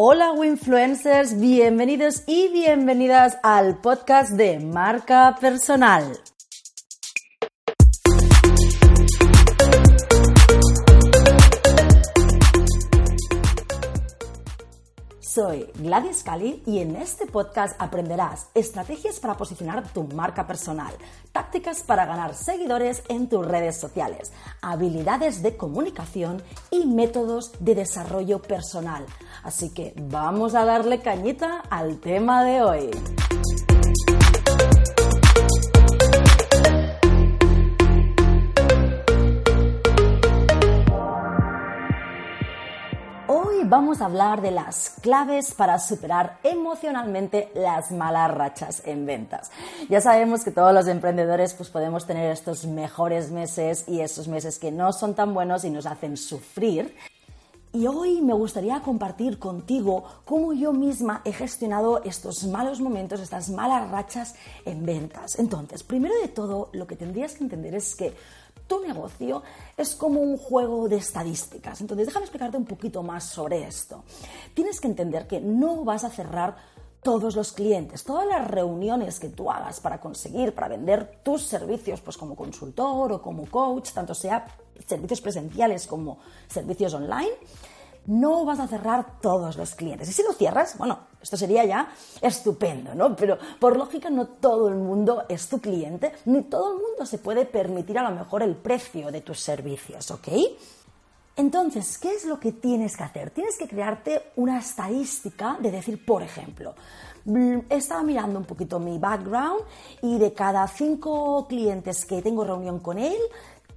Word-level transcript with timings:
Hola 0.00 0.30
Winfluencers, 0.30 1.40
bienvenidos 1.40 2.22
y 2.28 2.46
bienvenidas 2.52 3.36
al 3.42 3.78
podcast 3.78 4.30
de 4.30 4.60
marca 4.60 5.36
personal. 5.40 6.16
Soy 15.38 15.70
Gladys 15.78 16.24
Cali 16.24 16.64
y 16.66 16.80
en 16.80 16.96
este 16.96 17.24
podcast 17.26 17.80
aprenderás 17.80 18.48
estrategias 18.56 19.20
para 19.20 19.36
posicionar 19.36 19.88
tu 19.92 20.02
marca 20.02 20.48
personal, 20.48 20.92
tácticas 21.30 21.84
para 21.84 22.06
ganar 22.06 22.34
seguidores 22.34 23.04
en 23.08 23.28
tus 23.28 23.46
redes 23.46 23.78
sociales, 23.78 24.32
habilidades 24.62 25.40
de 25.40 25.56
comunicación 25.56 26.42
y 26.72 26.86
métodos 26.86 27.52
de 27.60 27.76
desarrollo 27.76 28.42
personal. 28.42 29.06
Así 29.44 29.72
que 29.72 29.94
vamos 30.10 30.56
a 30.56 30.64
darle 30.64 31.02
cañita 31.02 31.62
al 31.70 32.00
tema 32.00 32.42
de 32.42 32.62
hoy. 32.64 32.90
Vamos 43.68 44.00
a 44.00 44.06
hablar 44.06 44.40
de 44.40 44.50
las 44.50 44.94
claves 45.02 45.52
para 45.52 45.78
superar 45.78 46.38
emocionalmente 46.42 47.50
las 47.54 47.90
malas 47.90 48.30
rachas 48.30 48.82
en 48.86 49.04
ventas. 49.04 49.50
Ya 49.88 50.00
sabemos 50.00 50.42
que 50.42 50.50
todos 50.50 50.72
los 50.72 50.88
emprendedores 50.88 51.54
pues 51.54 51.68
podemos 51.68 52.06
tener 52.06 52.30
estos 52.30 52.66
mejores 52.66 53.30
meses 53.30 53.84
y 53.86 54.00
esos 54.00 54.26
meses 54.28 54.58
que 54.58 54.72
no 54.72 54.92
son 54.92 55.14
tan 55.14 55.34
buenos 55.34 55.64
y 55.64 55.70
nos 55.70 55.86
hacen 55.86 56.16
sufrir. 56.16 56.94
Y 57.70 57.86
hoy 57.86 58.22
me 58.22 58.32
gustaría 58.32 58.80
compartir 58.80 59.38
contigo 59.38 60.02
cómo 60.24 60.54
yo 60.54 60.72
misma 60.72 61.20
he 61.26 61.32
gestionado 61.34 62.02
estos 62.02 62.44
malos 62.44 62.80
momentos, 62.80 63.20
estas 63.20 63.50
malas 63.50 63.90
rachas 63.90 64.34
en 64.64 64.86
ventas. 64.86 65.38
Entonces, 65.38 65.82
primero 65.82 66.14
de 66.22 66.28
todo, 66.28 66.70
lo 66.72 66.86
que 66.86 66.96
tendrías 66.96 67.34
que 67.34 67.44
entender 67.44 67.74
es 67.74 67.94
que 67.94 68.14
tu 68.68 68.80
negocio 68.80 69.42
es 69.76 69.96
como 69.96 70.20
un 70.20 70.36
juego 70.36 70.88
de 70.88 70.96
estadísticas. 70.96 71.80
Entonces, 71.80 72.06
déjame 72.06 72.26
explicarte 72.26 72.56
un 72.56 72.66
poquito 72.66 73.02
más 73.02 73.24
sobre 73.24 73.66
esto. 73.66 74.04
Tienes 74.54 74.80
que 74.80 74.86
entender 74.86 75.26
que 75.26 75.40
no 75.40 75.84
vas 75.84 76.04
a 76.04 76.10
cerrar 76.10 76.56
todos 77.02 77.36
los 77.36 77.52
clientes, 77.52 78.04
todas 78.04 78.26
las 78.26 78.48
reuniones 78.48 79.18
que 79.18 79.28
tú 79.28 79.50
hagas 79.50 79.80
para 79.80 80.00
conseguir, 80.00 80.54
para 80.54 80.68
vender 80.68 81.20
tus 81.22 81.42
servicios, 81.42 82.00
pues 82.00 82.16
como 82.16 82.36
consultor 82.36 83.12
o 83.12 83.22
como 83.22 83.46
coach, 83.46 83.92
tanto 83.92 84.14
sea 84.14 84.46
servicios 84.86 85.20
presenciales 85.20 85.86
como 85.86 86.18
servicios 86.48 86.94
online, 86.94 87.30
no 88.08 88.46
vas 88.46 88.58
a 88.58 88.66
cerrar 88.66 89.20
todos 89.20 89.56
los 89.56 89.74
clientes. 89.74 90.08
Y 90.08 90.12
si 90.12 90.22
lo 90.22 90.32
cierras, 90.32 90.78
bueno, 90.78 90.98
esto 91.20 91.36
sería 91.36 91.64
ya 91.64 91.92
estupendo, 92.22 92.94
¿no? 92.94 93.14
Pero 93.14 93.38
por 93.60 93.76
lógica 93.76 94.08
no 94.08 94.26
todo 94.26 94.68
el 94.68 94.76
mundo 94.76 95.24
es 95.28 95.48
tu 95.48 95.60
cliente, 95.60 96.12
ni 96.24 96.42
todo 96.42 96.72
el 96.72 96.82
mundo 96.82 97.04
se 97.04 97.18
puede 97.18 97.44
permitir 97.44 97.98
a 97.98 98.08
lo 98.08 98.16
mejor 98.16 98.42
el 98.42 98.56
precio 98.56 99.12
de 99.12 99.20
tus 99.20 99.40
servicios, 99.40 100.10
¿ok? 100.10 100.28
Entonces, 101.36 101.98
¿qué 101.98 102.14
es 102.14 102.24
lo 102.24 102.40
que 102.40 102.52
tienes 102.52 102.96
que 102.96 103.04
hacer? 103.04 103.30
Tienes 103.30 103.58
que 103.58 103.68
crearte 103.68 104.32
una 104.36 104.58
estadística 104.58 105.58
de 105.60 105.70
decir, 105.70 106.04
por 106.04 106.22
ejemplo, 106.22 106.74
mm, 107.26 107.58
estaba 107.68 108.02
mirando 108.02 108.38
un 108.38 108.46
poquito 108.46 108.80
mi 108.80 108.98
background 108.98 109.60
y 110.02 110.18
de 110.18 110.32
cada 110.32 110.66
cinco 110.66 111.46
clientes 111.46 112.06
que 112.06 112.22
tengo 112.22 112.42
reunión 112.42 112.80
con 112.80 112.98
él, 112.98 113.18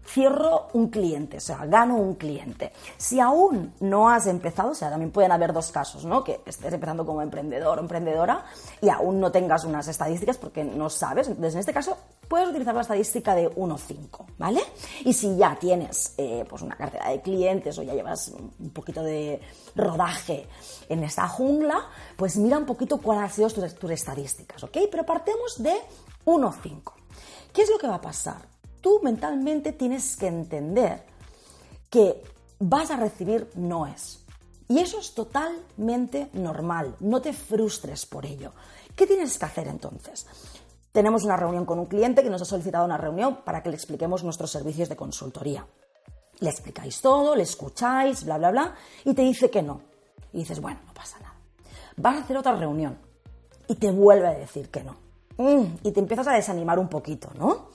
cierro 0.05 0.67
un 0.73 0.89
cliente, 0.89 1.37
o 1.37 1.41
sea, 1.41 1.65
gano 1.65 1.95
un 1.95 2.15
cliente. 2.15 2.71
Si 2.97 3.19
aún 3.19 3.73
no 3.79 4.09
has 4.09 4.27
empezado, 4.27 4.71
o 4.71 4.75
sea, 4.75 4.89
también 4.89 5.11
pueden 5.11 5.31
haber 5.31 5.53
dos 5.53 5.71
casos, 5.71 6.05
¿no? 6.05 6.23
Que 6.23 6.41
estés 6.45 6.73
empezando 6.73 7.05
como 7.05 7.21
emprendedor 7.21 7.77
o 7.77 7.81
emprendedora 7.81 8.45
y 8.81 8.89
aún 8.89 9.19
no 9.19 9.31
tengas 9.31 9.63
unas 9.63 9.87
estadísticas 9.87 10.37
porque 10.37 10.63
no 10.63 10.89
sabes. 10.89 11.27
Entonces, 11.27 11.53
en 11.53 11.59
este 11.59 11.73
caso, 11.73 11.97
puedes 12.27 12.49
utilizar 12.49 12.73
la 12.73 12.81
estadística 12.81 13.35
de 13.35 13.49
1-5, 13.49 14.25
¿vale? 14.37 14.61
Y 15.05 15.13
si 15.13 15.35
ya 15.37 15.57
tienes 15.59 16.13
eh, 16.17 16.45
pues 16.49 16.61
una 16.61 16.75
cartera 16.75 17.09
de 17.09 17.21
clientes 17.21 17.77
o 17.77 17.83
ya 17.83 17.93
llevas 17.93 18.33
un 18.59 18.69
poquito 18.71 19.03
de 19.03 19.41
rodaje 19.75 20.47
en 20.89 21.03
esta 21.03 21.27
jungla, 21.27 21.87
pues 22.15 22.37
mira 22.37 22.57
un 22.57 22.65
poquito 22.65 22.97
cuáles 22.97 23.23
han 23.23 23.29
sido 23.31 23.49
tus, 23.49 23.75
tus 23.75 23.91
estadísticas, 23.91 24.63
¿ok? 24.63 24.77
Pero 24.89 25.05
partemos 25.05 25.61
de 25.61 25.75
1-5. 26.25 26.93
¿Qué 27.53 27.63
es 27.63 27.69
lo 27.69 27.77
que 27.77 27.87
va 27.87 27.95
a 27.95 28.01
pasar? 28.01 28.51
Tú 28.81 28.99
mentalmente 29.03 29.71
tienes 29.71 30.17
que 30.17 30.27
entender 30.27 31.03
que 31.89 32.23
vas 32.59 32.91
a 32.91 32.97
recibir 32.97 33.49
noes. 33.55 34.19
Y 34.67 34.79
eso 34.79 34.99
es 34.99 35.13
totalmente 35.13 36.29
normal, 36.33 36.95
no 37.01 37.21
te 37.21 37.33
frustres 37.33 38.05
por 38.05 38.25
ello. 38.25 38.53
¿Qué 38.95 39.05
tienes 39.05 39.37
que 39.37 39.45
hacer 39.45 39.67
entonces? 39.67 40.25
Tenemos 40.91 41.23
una 41.23 41.37
reunión 41.37 41.65
con 41.65 41.79
un 41.79 41.85
cliente 41.85 42.23
que 42.23 42.29
nos 42.29 42.41
ha 42.41 42.45
solicitado 42.45 42.85
una 42.85 42.97
reunión 42.97 43.39
para 43.43 43.63
que 43.63 43.69
le 43.69 43.75
expliquemos 43.75 44.23
nuestros 44.23 44.51
servicios 44.51 44.89
de 44.89 44.95
consultoría. 44.95 45.65
Le 46.39 46.49
explicáis 46.49 47.01
todo, 47.01 47.35
le 47.35 47.43
escucháis, 47.43 48.25
bla, 48.25 48.37
bla, 48.37 48.51
bla, 48.51 48.75
y 49.05 49.13
te 49.13 49.21
dice 49.21 49.49
que 49.49 49.61
no. 49.61 49.81
Y 50.33 50.39
dices, 50.39 50.59
bueno, 50.59 50.79
no 50.85 50.93
pasa 50.93 51.19
nada. 51.19 51.35
Vas 51.97 52.15
a 52.15 52.19
hacer 52.21 52.37
otra 52.37 52.55
reunión 52.55 52.97
y 53.67 53.75
te 53.75 53.91
vuelve 53.91 54.27
a 54.27 54.31
decir 54.31 54.69
que 54.69 54.83
no. 54.83 54.95
Mm, 55.37 55.77
y 55.83 55.91
te 55.91 55.99
empiezas 55.99 56.27
a 56.27 56.33
desanimar 56.33 56.79
un 56.79 56.87
poquito, 56.87 57.29
¿no? 57.37 57.69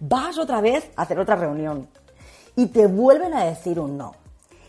Vas 0.00 0.38
otra 0.38 0.60
vez 0.60 0.90
a 0.96 1.02
hacer 1.02 1.18
otra 1.18 1.36
reunión 1.36 1.88
y 2.56 2.66
te 2.66 2.86
vuelven 2.86 3.34
a 3.34 3.44
decir 3.44 3.78
un 3.78 3.96
no. 3.96 4.14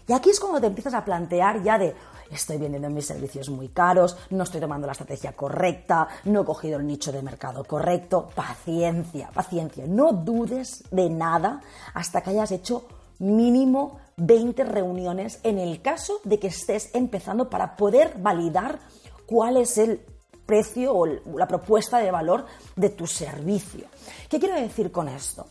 Y 0.08 0.14
aquí 0.14 0.30
es 0.30 0.40
cuando 0.40 0.60
te 0.60 0.68
empiezas 0.68 0.94
a 0.94 1.06
plantear 1.06 1.62
ya 1.62 1.78
de, 1.78 1.96
estoy 2.32 2.58
vendiendo 2.58 2.90
mis 2.90 3.06
servicios 3.06 3.50
muy 3.50 3.70
caros, 3.70 4.18
no 4.32 4.44
estoy 4.44 4.60
tomando 4.60 4.88
la 4.88 4.94
estrategia 4.94 5.34
correcta, 5.34 6.08
no 6.26 6.42
he 6.42 6.46
cogido 6.46 6.80
el 6.80 6.88
nicho 6.88 7.12
de 7.12 7.22
mercado 7.22 7.64
correcto. 7.64 8.30
Paciencia, 8.34 9.30
paciencia. 9.34 9.86
No 9.88 10.12
dudes 10.12 10.84
de 10.92 11.10
nada 11.10 11.62
hasta 11.94 12.22
que 12.22 12.32
hayas 12.32 12.52
hecho 12.52 12.86
mínimo 13.20 14.00
20 14.18 14.64
reuniones 14.64 15.40
en 15.44 15.60
el 15.60 15.82
caso 15.82 16.20
de 16.24 16.40
que 16.40 16.48
estés 16.48 16.90
empezando 16.94 17.50
para 17.50 17.76
poder 17.76 18.16
validar 18.18 18.80
cuál 19.26 19.58
es 19.58 19.78
el 19.78 20.02
precio 20.50 20.96
o 20.96 21.06
la 21.06 21.48
propuesta 21.48 22.00
de 22.00 22.10
valor 22.10 22.44
de 22.76 22.90
tu 22.90 23.06
servicio. 23.06 23.86
¿Qué 24.28 24.40
quiero 24.40 24.56
decir 24.56 24.92
con 24.92 25.08
esto? 25.08 25.46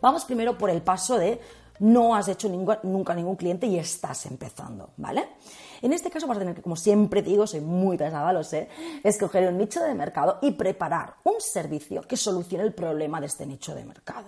Vamos 0.00 0.24
primero 0.24 0.58
por 0.58 0.70
el 0.70 0.82
paso 0.82 1.16
de 1.16 1.40
no 1.78 2.16
has 2.16 2.26
hecho 2.26 2.48
nunca 2.48 3.14
ningún 3.14 3.36
cliente 3.36 3.68
y 3.68 3.78
estás 3.78 4.26
empezando, 4.26 4.90
¿vale? 4.96 5.28
En 5.82 5.92
este 5.92 6.10
caso 6.10 6.26
vas 6.26 6.38
a 6.38 6.40
tener 6.40 6.56
que, 6.56 6.62
como 6.62 6.74
siempre 6.74 7.22
digo, 7.22 7.46
soy 7.46 7.60
muy 7.60 7.96
pesada, 7.96 8.32
lo 8.32 8.42
sé, 8.42 8.68
escoger 9.04 9.48
un 9.48 9.56
nicho 9.56 9.80
de 9.84 9.94
mercado 9.94 10.40
y 10.42 10.50
preparar 10.50 11.14
un 11.22 11.40
servicio 11.40 12.02
que 12.02 12.16
solucione 12.16 12.64
el 12.64 12.74
problema 12.74 13.20
de 13.20 13.26
este 13.26 13.46
nicho 13.46 13.72
de 13.72 13.84
mercado. 13.84 14.26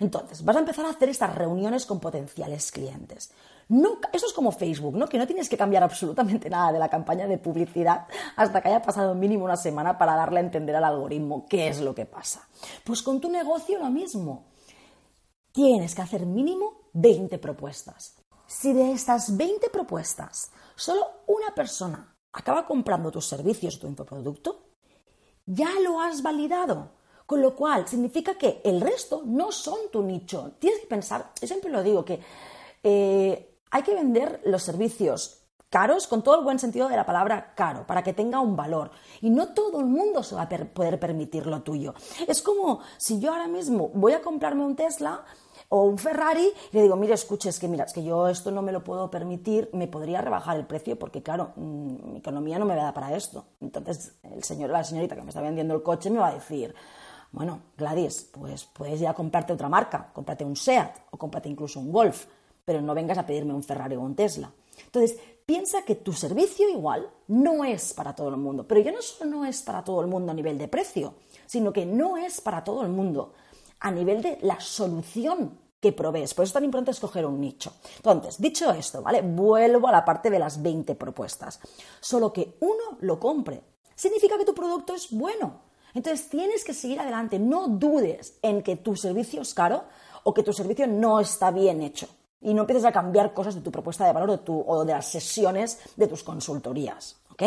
Entonces, 0.00 0.42
vas 0.42 0.56
a 0.56 0.60
empezar 0.60 0.86
a 0.86 0.90
hacer 0.90 1.10
estas 1.10 1.34
reuniones 1.34 1.84
con 1.84 2.00
potenciales 2.00 2.72
clientes. 2.72 3.32
eso 4.12 4.26
es 4.26 4.32
como 4.32 4.50
Facebook, 4.50 4.96
¿no? 4.96 5.06
Que 5.06 5.18
no 5.18 5.26
tienes 5.26 5.48
que 5.48 5.58
cambiar 5.58 5.82
absolutamente 5.82 6.48
nada 6.48 6.72
de 6.72 6.78
la 6.78 6.88
campaña 6.88 7.26
de 7.26 7.36
publicidad 7.36 8.06
hasta 8.34 8.62
que 8.62 8.68
haya 8.68 8.80
pasado 8.80 9.14
mínimo 9.14 9.44
una 9.44 9.58
semana 9.58 9.98
para 9.98 10.16
darle 10.16 10.40
a 10.40 10.42
entender 10.42 10.74
al 10.74 10.84
algoritmo 10.84 11.46
qué 11.46 11.68
es 11.68 11.80
lo 11.80 11.94
que 11.94 12.06
pasa. 12.06 12.48
Pues 12.82 13.02
con 13.02 13.20
tu 13.20 13.30
negocio 13.30 13.78
lo 13.78 13.90
mismo. 13.90 14.46
Tienes 15.52 15.94
que 15.94 16.02
hacer 16.02 16.24
mínimo 16.24 16.88
20 16.94 17.38
propuestas. 17.38 18.16
Si 18.46 18.72
de 18.72 18.92
estas 18.92 19.36
20 19.36 19.68
propuestas 19.68 20.50
solo 20.74 21.06
una 21.26 21.54
persona 21.54 22.16
acaba 22.32 22.66
comprando 22.66 23.10
tus 23.10 23.26
servicios 23.26 23.76
o 23.76 23.80
tu 23.80 23.86
infoproducto, 23.86 24.64
ya 25.44 25.68
lo 25.84 26.00
has 26.00 26.22
validado. 26.22 26.99
Con 27.30 27.42
lo 27.42 27.54
cual, 27.54 27.86
significa 27.86 28.34
que 28.34 28.60
el 28.64 28.80
resto 28.80 29.22
no 29.24 29.52
son 29.52 29.88
tu 29.92 30.02
nicho. 30.02 30.54
Tienes 30.58 30.80
que 30.80 30.88
pensar, 30.88 31.30
yo 31.40 31.46
siempre 31.46 31.70
lo 31.70 31.80
digo, 31.80 32.04
que 32.04 32.18
eh, 32.82 33.56
hay 33.70 33.82
que 33.84 33.94
vender 33.94 34.40
los 34.46 34.64
servicios 34.64 35.44
caros 35.68 36.08
con 36.08 36.24
todo 36.24 36.40
el 36.40 36.44
buen 36.44 36.58
sentido 36.58 36.88
de 36.88 36.96
la 36.96 37.06
palabra 37.06 37.54
caro, 37.54 37.86
para 37.86 38.02
que 38.02 38.14
tenga 38.14 38.40
un 38.40 38.56
valor. 38.56 38.90
Y 39.20 39.30
no 39.30 39.54
todo 39.54 39.78
el 39.78 39.86
mundo 39.86 40.24
se 40.24 40.34
va 40.34 40.42
a 40.42 40.48
poder 40.48 40.98
permitir 40.98 41.46
lo 41.46 41.62
tuyo. 41.62 41.94
Es 42.26 42.42
como 42.42 42.80
si 42.96 43.20
yo 43.20 43.30
ahora 43.30 43.46
mismo 43.46 43.92
voy 43.94 44.14
a 44.14 44.22
comprarme 44.22 44.64
un 44.64 44.74
Tesla 44.74 45.24
o 45.68 45.84
un 45.84 45.98
Ferrari 45.98 46.52
y 46.72 46.76
le 46.76 46.82
digo, 46.82 46.96
mire, 46.96 47.14
escuche, 47.14 47.48
es 47.48 47.60
que 47.60 47.68
mira, 47.68 47.84
es 47.84 47.92
que 47.92 48.02
yo 48.02 48.26
esto 48.26 48.50
no 48.50 48.60
me 48.60 48.72
lo 48.72 48.82
puedo 48.82 49.08
permitir, 49.08 49.70
me 49.72 49.86
podría 49.86 50.20
rebajar 50.20 50.56
el 50.56 50.66
precio 50.66 50.98
porque, 50.98 51.22
claro, 51.22 51.52
mm, 51.54 52.10
mi 52.10 52.18
economía 52.18 52.58
no 52.58 52.64
me 52.64 52.74
da 52.74 52.92
para 52.92 53.14
esto. 53.14 53.44
Entonces, 53.60 54.18
el 54.24 54.42
señor, 54.42 54.70
la 54.70 54.82
señorita 54.82 55.14
que 55.14 55.22
me 55.22 55.28
está 55.28 55.40
vendiendo 55.40 55.74
el 55.74 55.84
coche 55.84 56.10
me 56.10 56.18
va 56.18 56.30
a 56.30 56.34
decir, 56.34 56.74
bueno, 57.32 57.60
Gladys, 57.76 58.28
pues 58.32 58.64
puedes 58.64 59.00
ir 59.00 59.06
a 59.06 59.14
comprarte 59.14 59.52
otra 59.52 59.68
marca, 59.68 60.10
cómprate 60.12 60.44
un 60.44 60.56
SEAT 60.56 60.98
o 61.10 61.16
cómprate 61.16 61.48
incluso 61.48 61.78
un 61.80 61.92
Golf, 61.92 62.26
pero 62.64 62.80
no 62.80 62.94
vengas 62.94 63.18
a 63.18 63.26
pedirme 63.26 63.54
un 63.54 63.62
Ferrari 63.62 63.96
o 63.96 64.00
un 64.00 64.16
Tesla. 64.16 64.50
Entonces, 64.84 65.18
piensa 65.46 65.82
que 65.82 65.96
tu 65.96 66.12
servicio 66.12 66.68
igual 66.68 67.08
no 67.28 67.64
es 67.64 67.92
para 67.92 68.14
todo 68.14 68.28
el 68.28 68.36
mundo, 68.36 68.66
pero 68.66 68.80
ya 68.80 68.92
no 68.92 69.02
solo 69.02 69.30
no 69.30 69.44
es 69.44 69.62
para 69.62 69.84
todo 69.84 70.00
el 70.00 70.06
mundo 70.08 70.32
a 70.32 70.34
nivel 70.34 70.58
de 70.58 70.68
precio, 70.68 71.14
sino 71.46 71.72
que 71.72 71.86
no 71.86 72.16
es 72.16 72.40
para 72.40 72.64
todo 72.64 72.82
el 72.82 72.88
mundo 72.88 73.32
a 73.80 73.90
nivel 73.90 74.22
de 74.22 74.38
la 74.42 74.60
solución 74.60 75.58
que 75.80 75.92
provees. 75.92 76.34
Por 76.34 76.44
eso 76.44 76.50
es 76.50 76.54
tan 76.54 76.64
importante 76.64 76.90
escoger 76.90 77.24
un 77.24 77.40
nicho. 77.40 77.72
Entonces, 77.96 78.40
dicho 78.40 78.70
esto, 78.70 79.02
¿vale? 79.02 79.22
Vuelvo 79.22 79.88
a 79.88 79.92
la 79.92 80.04
parte 80.04 80.30
de 80.30 80.38
las 80.38 80.60
20 80.60 80.94
propuestas. 80.94 81.58
Solo 82.00 82.32
que 82.32 82.56
uno 82.60 82.98
lo 83.00 83.18
compre. 83.18 83.62
Significa 83.94 84.36
que 84.36 84.44
tu 84.44 84.54
producto 84.54 84.94
es 84.94 85.10
bueno. 85.10 85.69
Entonces 85.94 86.28
tienes 86.28 86.64
que 86.64 86.74
seguir 86.74 87.00
adelante. 87.00 87.38
No 87.38 87.68
dudes 87.68 88.38
en 88.42 88.62
que 88.62 88.76
tu 88.76 88.96
servicio 88.96 89.42
es 89.42 89.54
caro 89.54 89.84
o 90.24 90.34
que 90.34 90.42
tu 90.42 90.52
servicio 90.52 90.86
no 90.86 91.20
está 91.20 91.50
bien 91.50 91.82
hecho. 91.82 92.08
Y 92.40 92.54
no 92.54 92.62
empieces 92.62 92.84
a 92.86 92.92
cambiar 92.92 93.34
cosas 93.34 93.54
de 93.54 93.60
tu 93.60 93.70
propuesta 93.70 94.06
de 94.06 94.12
valor 94.12 94.42
o, 94.46 94.64
o 94.66 94.84
de 94.84 94.92
las 94.92 95.06
sesiones 95.06 95.78
de 95.96 96.06
tus 96.06 96.22
consultorías. 96.22 97.16
¿Ok? 97.32 97.42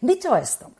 Dicho 0.00 0.36
esto, 0.36 0.70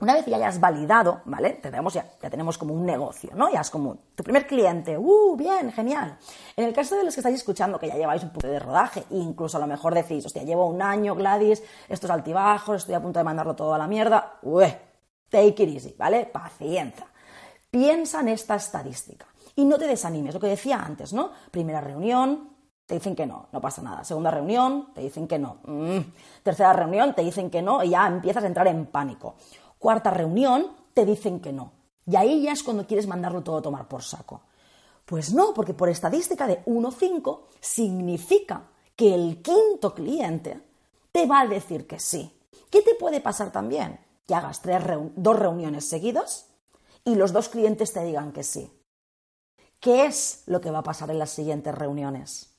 una 0.00 0.14
vez 0.14 0.24
que 0.24 0.32
ya 0.32 0.36
hayas 0.38 0.58
validado, 0.58 1.22
¿vale? 1.24 1.50
Tenemos 1.62 1.94
ya, 1.94 2.02
tenemos 2.02 2.58
como 2.58 2.74
un 2.74 2.84
negocio, 2.84 3.30
¿no? 3.34 3.50
Ya 3.50 3.60
es 3.60 3.70
como 3.70 3.96
tu 4.14 4.24
primer 4.24 4.46
cliente, 4.46 4.98
¡uh, 4.98 5.36
bien, 5.36 5.72
genial! 5.72 6.18
En 6.56 6.64
el 6.64 6.74
caso 6.74 6.96
de 6.96 7.04
los 7.04 7.14
que 7.14 7.20
estáis 7.20 7.36
escuchando, 7.36 7.78
que 7.78 7.88
ya 7.88 7.94
lleváis 7.94 8.22
un 8.24 8.30
punto 8.30 8.48
de 8.48 8.58
rodaje, 8.58 9.04
incluso 9.10 9.56
a 9.56 9.60
lo 9.60 9.66
mejor 9.66 9.94
decís, 9.94 10.26
hostia, 10.26 10.42
llevo 10.42 10.66
un 10.66 10.82
año, 10.82 11.14
Gladys, 11.14 11.62
estos 11.88 12.10
altibajos, 12.10 12.78
estoy 12.78 12.96
a 12.96 13.00
punto 13.00 13.20
de 13.20 13.24
mandarlo 13.24 13.54
todo 13.54 13.72
a 13.72 13.78
la 13.78 13.86
mierda, 13.86 14.38
¡ueh! 14.42 14.93
Take 15.34 15.64
it 15.64 15.74
easy, 15.74 15.94
¿vale? 15.98 16.26
Paciencia. 16.26 17.06
Piensa 17.70 18.20
en 18.20 18.28
esta 18.28 18.54
estadística 18.54 19.26
y 19.56 19.64
no 19.64 19.78
te 19.78 19.88
desanimes, 19.88 20.34
lo 20.34 20.40
que 20.40 20.46
decía 20.46 20.80
antes, 20.80 21.12
¿no? 21.12 21.30
Primera 21.50 21.80
reunión, 21.80 22.50
te 22.86 22.94
dicen 22.94 23.16
que 23.16 23.26
no, 23.26 23.48
no 23.50 23.60
pasa 23.60 23.82
nada. 23.82 24.04
Segunda 24.04 24.30
reunión, 24.30 24.92
te 24.94 25.00
dicen 25.00 25.26
que 25.26 25.38
no. 25.38 25.58
Mm. 25.64 25.98
Tercera 26.42 26.72
reunión, 26.72 27.14
te 27.14 27.22
dicen 27.22 27.50
que 27.50 27.62
no 27.62 27.82
y 27.82 27.90
ya 27.90 28.06
empiezas 28.06 28.44
a 28.44 28.46
entrar 28.46 28.68
en 28.68 28.86
pánico 28.86 29.34
cuarta 29.84 30.10
reunión 30.10 30.70
te 30.94 31.04
dicen 31.04 31.40
que 31.40 31.52
no. 31.52 31.72
Y 32.06 32.16
ahí 32.16 32.40
ya 32.40 32.52
es 32.52 32.62
cuando 32.62 32.86
quieres 32.86 33.06
mandarlo 33.06 33.42
todo 33.42 33.58
a 33.58 33.62
tomar 33.62 33.86
por 33.86 34.02
saco. 34.02 34.40
Pues 35.04 35.34
no, 35.34 35.52
porque 35.52 35.74
por 35.74 35.90
estadística 35.90 36.46
de 36.46 36.64
1-5 36.64 37.40
significa 37.60 38.62
que 38.96 39.14
el 39.14 39.42
quinto 39.42 39.94
cliente 39.94 40.58
te 41.12 41.26
va 41.26 41.40
a 41.40 41.46
decir 41.46 41.86
que 41.86 41.98
sí. 41.98 42.32
¿Qué 42.70 42.80
te 42.80 42.94
puede 42.94 43.20
pasar 43.20 43.52
también? 43.52 44.00
Que 44.26 44.34
hagas 44.34 44.62
dos 45.16 45.38
reuniones 45.38 45.88
seguidas 45.88 46.50
y 47.04 47.14
los 47.14 47.32
dos 47.32 47.48
clientes 47.48 47.92
te 47.92 48.04
digan 48.04 48.32
que 48.32 48.42
sí. 48.42 48.70
¿Qué 49.80 50.06
es 50.06 50.44
lo 50.46 50.60
que 50.60 50.70
va 50.70 50.78
a 50.78 50.84
pasar 50.84 51.10
en 51.10 51.18
las 51.18 51.30
siguientes 51.30 51.74
reuniones? 51.74 52.56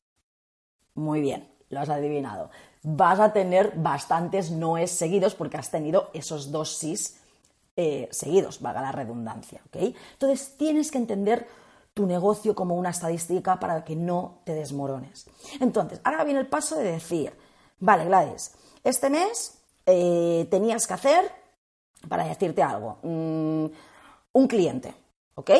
Muy 0.94 1.22
bien, 1.22 1.52
lo 1.70 1.80
has 1.80 1.90
adivinado 1.90 2.52
vas 2.86 3.20
a 3.20 3.34
tener 3.34 3.74
bastantes 3.76 4.52
noes 4.52 4.92
seguidos 4.92 5.34
porque 5.34 5.58
has 5.58 5.72
tenido 5.72 6.12
esos 6.14 6.52
dos 6.52 6.78
sís 6.78 7.18
eh, 7.76 8.08
seguidos, 8.12 8.62
valga 8.62 8.82
la 8.82 8.92
redundancia. 8.92 9.60
Entonces 9.74 10.56
tienes 10.56 10.92
que 10.92 11.00
entender 11.00 11.48
tu 11.96 12.06
negocio 12.06 12.54
como 12.54 12.76
una 12.76 12.92
estadística 12.92 13.60
para 13.60 13.84
que 13.84 13.96
no 13.96 14.42
te 14.44 14.54
desmorones. 14.54 15.26
Entonces, 15.60 16.00
ahora 16.04 16.24
viene 16.24 16.42
el 16.42 16.48
paso 16.48 16.78
de 16.78 16.92
decir, 16.92 17.34
vale, 17.80 18.06
Gladys, 18.06 18.52
este 18.84 19.10
mes 19.10 19.58
eh, 19.86 20.48
tenías 20.52 20.86
que 20.86 20.94
hacer, 20.94 21.32
para 22.08 22.26
decirte 22.26 22.62
algo, 22.62 22.98
mm, 23.04 23.66
un 24.34 24.48
cliente, 24.48 24.94
¿ok? 25.36 25.52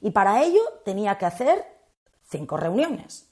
Y 0.00 0.10
para 0.10 0.42
ello 0.42 0.60
tenía 0.84 1.16
que 1.18 1.26
hacer 1.26 1.64
cinco 2.28 2.56
reuniones. 2.56 3.28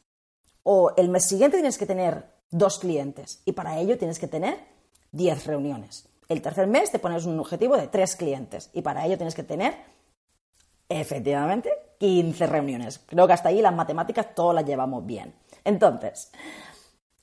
O 0.63 0.93
el 0.97 1.09
mes 1.09 1.27
siguiente 1.27 1.57
tienes 1.57 1.79
que 1.79 1.87
tener 1.87 2.27
dos 2.51 2.79
clientes 2.79 3.43
y 3.45 3.53
para 3.53 3.79
ello 3.79 3.97
tienes 3.99 4.19
que 4.19 4.29
tener 4.29 4.59
10 5.13 5.47
reuniones. 5.47 6.09
El 6.29 6.43
tercer 6.43 6.67
mes 6.67 6.93
te 6.93 6.99
pones 6.99 7.27
un 7.27 7.39
objetivo 7.41 7.77
de 7.77 7.89
tres 7.89 8.15
clientes 8.17 8.71
y 8.73 8.83
para 8.83 9.05
ello 9.05 9.17
tienes 9.17 9.35
que 9.35 9.43
tener, 9.43 9.75
efectivamente, 10.89 11.71
15 11.99 12.47
reuniones. 12.47 13.01
Creo 13.07 13.27
que 13.27 13.33
hasta 13.33 13.49
ahí 13.49 13.61
las 13.61 13.75
matemáticas 13.75 14.35
todas 14.35 14.55
las 14.55 14.65
llevamos 14.65 15.05
bien. 15.05 15.35
Entonces, 15.65 16.31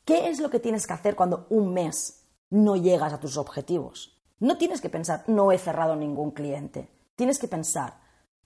¿qué 0.04 0.30
es 0.30 0.40
lo 0.40 0.50
que 0.50 0.60
tienes 0.60 0.86
que 0.86 0.94
hacer 0.94 1.16
cuando 1.16 1.48
un 1.50 1.74
mes 1.74 2.26
no 2.50 2.76
llegas 2.76 3.14
a 3.14 3.20
tus 3.20 3.38
objetivos? 3.38 4.17
No 4.40 4.58
tienes 4.58 4.82
que 4.82 4.90
pensar, 4.90 5.24
no 5.28 5.52
he 5.52 5.58
cerrado 5.58 5.96
ningún 5.96 6.32
cliente. 6.32 6.90
Tienes 7.16 7.40
que 7.40 7.48
pensar, 7.48 8.00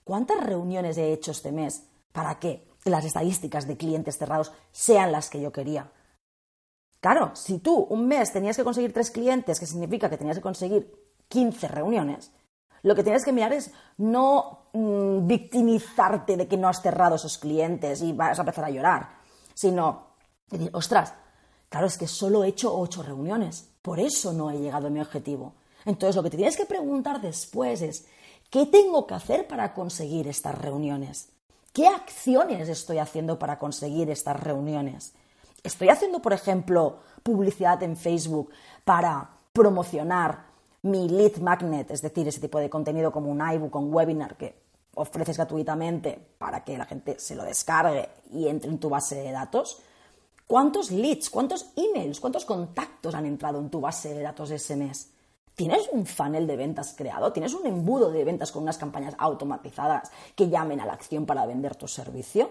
¿cuántas 0.04 0.44
reuniones 0.44 0.98
he 0.98 1.12
hecho 1.12 1.32
este 1.32 1.52
mes 1.52 1.84
para 2.12 2.40
que 2.40 2.68
las 2.86 3.06
estadísticas 3.06 3.68
de 3.68 3.78
clientes 3.78 4.18
cerrados 4.18 4.54
sean 4.72 5.12
las 5.12 5.30
que 5.30 5.42
yo 5.42 5.52
quería? 5.52 5.92
Claro, 7.02 7.36
si 7.36 7.60
tú 7.60 7.88
un 7.90 8.08
mes 8.08 8.32
tenías 8.32 8.56
que 8.56 8.64
conseguir 8.64 8.94
tres 8.94 9.12
clientes, 9.12 9.60
que 9.60 9.66
significa 9.66 10.10
que 10.10 10.18
tenías 10.18 10.38
que 10.38 10.44
conseguir 10.44 10.94
15 11.28 11.68
reuniones, 11.68 12.32
lo 12.84 12.96
que 12.96 13.04
tienes 13.04 13.26
que 13.26 13.32
mirar 13.34 13.54
es 13.54 13.72
no 13.98 14.70
mm, 14.74 15.28
victimizarte 15.28 16.38
de 16.38 16.48
que 16.48 16.58
no 16.58 16.68
has 16.68 16.82
cerrado 16.82 17.16
esos 17.16 17.38
clientes 17.38 18.02
y 18.02 18.14
vas 18.14 18.40
a 18.40 18.44
empezar 18.44 18.66
a 18.66 18.70
llorar, 18.70 19.10
sino 19.54 20.16
decir, 20.50 20.70
ostras, 20.74 21.14
claro, 21.70 21.88
es 21.88 21.98
que 21.98 22.08
solo 22.08 22.44
he 22.44 22.50
hecho 22.50 22.76
ocho 22.76 23.04
reuniones, 23.04 23.70
por 23.82 24.00
eso 24.00 24.32
no 24.32 24.52
he 24.52 24.60
llegado 24.60 24.88
a 24.88 24.92
mi 24.92 25.02
objetivo. 25.02 25.56
Entonces, 25.86 26.16
lo 26.16 26.24
que 26.24 26.30
te 26.30 26.38
tienes 26.38 26.58
que 26.58 26.66
preguntar 26.66 27.22
después 27.22 27.82
es, 27.82 28.06
¿qué 28.50 28.66
tengo 28.66 29.08
que 29.08 29.14
hacer 29.14 29.48
para 29.48 29.74
conseguir 29.74 30.28
estas 30.28 30.58
reuniones? 30.58 31.30
¿Qué 31.74 31.88
acciones 31.88 32.68
estoy 32.68 32.98
haciendo 32.98 33.40
para 33.40 33.58
conseguir 33.58 34.10
estas 34.10 34.40
reuniones? 34.40 35.14
Estoy 35.64 35.90
haciendo, 35.90 36.22
por 36.22 36.34
ejemplo, 36.34 37.00
publicidad 37.24 37.82
en 37.84 37.96
Facebook 37.96 38.50
para 38.84 39.30
promocionar 39.54 40.46
mi 40.84 41.08
lead 41.08 41.38
magnet, 41.38 41.92
es 41.92 42.02
decir, 42.02 42.28
ese 42.28 42.40
tipo 42.40 42.60
de 42.60 42.70
contenido 42.70 43.12
como 43.12 43.30
un 43.30 43.42
iBook, 43.42 43.76
un 43.76 43.94
webinar 43.94 44.36
que 44.36 44.60
ofreces 44.96 45.38
gratuitamente 45.38 46.20
para 46.38 46.64
que 46.64 46.78
la 46.78 46.86
gente 46.86 47.20
se 47.20 47.36
lo 47.36 47.44
descargue 47.44 48.10
y 48.32 48.48
entre 48.48 48.70
en 48.70 48.80
tu 48.80 48.90
base 48.90 49.16
de 49.16 49.32
datos. 49.32 49.80
¿Cuántos 50.48 50.92
leads, 50.92 51.30
cuántos 51.30 51.72
emails, 51.76 52.20
cuántos 52.20 52.44
contactos 52.44 53.16
han 53.16 53.26
entrado 53.26 53.60
en 53.60 53.70
tu 53.70 53.80
base 53.80 54.14
de 54.14 54.22
datos 54.22 54.52
ese 54.52 54.76
mes? 54.76 55.12
¿Tienes 55.62 55.90
un 55.92 56.08
funnel 56.08 56.48
de 56.48 56.58
ventas 56.58 56.96
creado? 56.98 57.32
¿Tienes 57.32 57.54
un 57.54 57.68
embudo 57.68 58.12
de 58.12 58.26
ventas 58.26 58.52
con 58.52 58.64
unas 58.64 58.80
campañas 58.80 59.14
automatizadas 59.20 60.10
que 60.36 60.50
llamen 60.50 60.82
a 60.82 60.88
la 60.88 60.94
acción 60.94 61.28
para 61.28 61.46
vender 61.46 61.76
tu 61.76 61.88
servicio? 61.88 62.50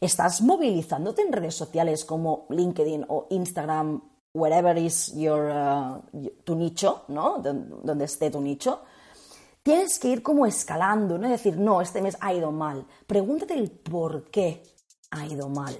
¿Estás 0.00 0.40
movilizándote 0.40 1.20
en 1.20 1.30
redes 1.30 1.54
sociales 1.54 2.06
como 2.06 2.46
LinkedIn 2.48 3.04
o 3.06 3.26
Instagram, 3.28 4.00
wherever 4.32 4.78
is 4.78 5.12
your, 5.14 5.52
uh, 5.52 6.30
tu 6.42 6.54
nicho, 6.54 7.02
¿no? 7.08 7.36
Donde 7.36 8.06
esté 8.06 8.30
tu 8.30 8.40
nicho. 8.40 8.80
Tienes 9.62 9.98
que 9.98 10.08
ir 10.08 10.22
como 10.22 10.46
escalando, 10.46 11.18
no 11.18 11.26
es 11.26 11.32
decir, 11.32 11.58
no, 11.58 11.82
este 11.82 12.00
mes 12.00 12.16
ha 12.18 12.32
ido 12.32 12.50
mal. 12.50 12.86
Pregúntate 13.06 13.52
el 13.52 13.70
por 13.70 14.30
qué 14.30 14.62
ha 15.10 15.26
ido 15.26 15.50
mal. 15.50 15.76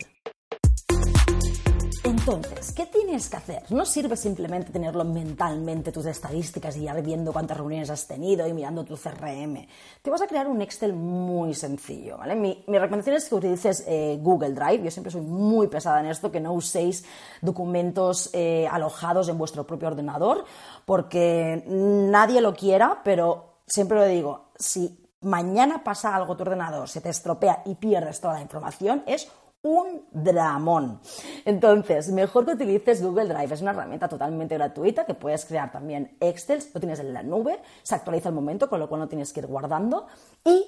Entonces, 2.24 2.70
¿qué 2.70 2.86
tienes 2.86 3.28
que 3.28 3.36
hacer? 3.36 3.64
No 3.70 3.84
sirve 3.84 4.16
simplemente 4.16 4.70
tenerlo 4.70 5.04
mentalmente, 5.04 5.90
tus 5.90 6.06
estadísticas 6.06 6.76
y 6.76 6.84
ya 6.84 6.94
viendo 6.94 7.32
cuántas 7.32 7.56
reuniones 7.56 7.90
has 7.90 8.06
tenido 8.06 8.46
y 8.46 8.52
mirando 8.52 8.84
tu 8.84 8.96
CRM. 8.96 9.66
Te 10.00 10.08
vas 10.08 10.22
a 10.22 10.28
crear 10.28 10.46
un 10.46 10.62
Excel 10.62 10.92
muy 10.92 11.52
sencillo, 11.52 12.18
¿vale? 12.18 12.36
Mi, 12.36 12.64
recomendación 12.68 13.16
es 13.16 13.28
que 13.28 13.34
utilices 13.34 13.82
eh, 13.88 14.20
Google 14.22 14.52
Drive. 14.52 14.84
Yo 14.84 14.90
siempre 14.92 15.10
soy 15.10 15.22
muy 15.22 15.66
pesada 15.66 15.98
en 15.98 16.06
esto, 16.06 16.30
que 16.30 16.38
no 16.38 16.52
uséis 16.52 17.04
documentos 17.40 18.30
eh, 18.32 18.68
alojados 18.70 19.28
en 19.28 19.36
vuestro 19.36 19.66
propio 19.66 19.88
ordenador, 19.88 20.44
porque 20.84 21.64
nadie 21.66 22.40
lo 22.40 22.54
quiera, 22.54 23.00
pero 23.02 23.62
siempre 23.66 23.98
lo 23.98 24.06
digo, 24.06 24.52
si 24.56 24.96
mañana 25.22 25.82
pasa 25.82 26.14
algo 26.14 26.36
tu 26.36 26.44
ordenador, 26.44 26.88
se 26.88 27.00
te 27.00 27.08
estropea 27.08 27.62
y 27.64 27.74
pierdes 27.74 28.20
toda 28.20 28.34
la 28.34 28.42
información, 28.42 29.02
es 29.06 29.28
un 29.62 30.06
dramón. 30.10 31.00
Entonces, 31.44 32.10
mejor 32.10 32.44
que 32.44 32.52
utilices 32.52 33.02
Google 33.02 33.28
Drive. 33.28 33.54
Es 33.54 33.62
una 33.62 33.70
herramienta 33.70 34.08
totalmente 34.08 34.56
gratuita 34.56 35.06
que 35.06 35.14
puedes 35.14 35.44
crear 35.44 35.70
también 35.70 36.16
Excel, 36.20 36.62
lo 36.74 36.80
tienes 36.80 36.98
en 36.98 37.14
la 37.14 37.22
nube, 37.22 37.60
se 37.82 37.94
actualiza 37.94 38.28
al 38.28 38.34
momento, 38.34 38.68
con 38.68 38.80
lo 38.80 38.88
cual 38.88 39.02
no 39.02 39.08
tienes 39.08 39.32
que 39.32 39.40
ir 39.40 39.46
guardando 39.46 40.06
y 40.44 40.64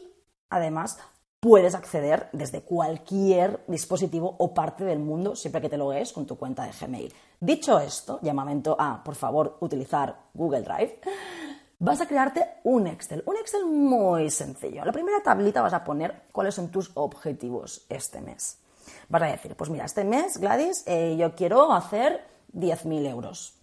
además 0.49 0.99
puedes 1.41 1.75
acceder 1.75 2.31
desde 2.33 2.63
cualquier 2.63 3.65
dispositivo 3.67 4.35
o 4.39 4.55
parte 4.55 4.85
del 4.85 4.99
mundo 4.99 5.37
siempre 5.37 5.61
que 5.61 5.69
te 5.69 5.77
logues 5.77 6.13
con 6.13 6.25
tu 6.25 6.39
cuenta 6.39 6.65
de 6.65 6.73
Gmail. 6.73 7.13
Dicho 7.39 7.79
esto, 7.79 8.19
llamamiento 8.23 8.77
a, 8.79 9.03
por 9.05 9.15
favor, 9.15 9.59
utilizar 9.61 10.17
Google 10.33 10.63
Drive. 10.63 11.01
Vas 11.81 12.01
a 12.01 12.07
crearte 12.07 12.49
un 12.63 12.87
Excel, 12.87 13.23
un 13.27 13.37
Excel 13.37 13.67
muy 13.67 14.31
sencillo. 14.31 14.79
En 14.79 14.87
la 14.87 14.93
primera 14.93 15.23
tablita 15.23 15.61
vas 15.61 15.75
a 15.75 15.85
poner 15.85 16.23
cuáles 16.33 16.55
son 16.55 16.71
tus 16.71 16.93
objetivos 16.95 17.85
este 17.91 18.23
mes. 18.23 18.64
Vas 19.09 19.23
a 19.23 19.27
decir, 19.27 19.57
pues 19.57 19.71
mira, 19.71 19.85
este 19.85 20.05
mes, 20.05 20.39
Gladys, 20.39 20.85
eh, 20.87 21.17
yo 21.19 21.35
quiero 21.35 21.73
hacer 21.73 22.25
10.000 22.53 23.09
euros 23.09 23.55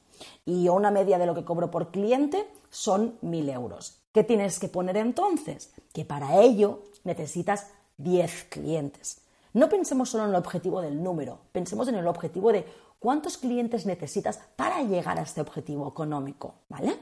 y 0.45 0.67
una 0.69 0.91
media 0.91 1.17
de 1.17 1.25
lo 1.25 1.35
que 1.35 1.45
cobro 1.45 1.71
por 1.71 1.91
cliente 1.91 2.47
son 2.69 3.19
1.000 3.21 3.53
euros. 3.53 4.01
¿Qué 4.11 4.23
tienes 4.23 4.59
que 4.59 4.67
poner 4.67 4.97
entonces? 4.97 5.73
Que 5.93 6.05
para 6.05 6.41
ello 6.41 6.83
necesitas 7.03 7.67
10 7.97 8.45
clientes. 8.49 9.21
No 9.53 9.69
pensemos 9.69 10.09
solo 10.09 10.25
en 10.25 10.29
el 10.31 10.35
objetivo 10.35 10.81
del 10.81 11.03
número, 11.03 11.39
pensemos 11.51 11.87
en 11.87 11.95
el 11.95 12.07
objetivo 12.07 12.51
de 12.51 12.65
cuántos 12.99 13.37
clientes 13.37 13.85
necesitas 13.85 14.39
para 14.55 14.81
llegar 14.83 15.19
a 15.19 15.23
este 15.23 15.41
objetivo 15.41 15.89
económico, 15.89 16.55
¿vale? 16.69 16.97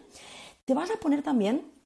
Te 0.65 0.73
vas 0.73 0.89
a 0.89 0.99
poner 0.99 1.21
también 1.21 1.78